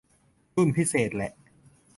[0.55, 1.31] รุ่นพิเศษแหละ